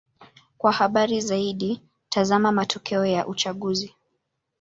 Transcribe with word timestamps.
Kwa 0.57 0.71
habari 0.71 1.21
zaidi: 1.21 1.81
tazama 2.09 2.51
matokeo 2.51 3.05
ya 3.05 3.27
uchaguzi. 3.27 3.95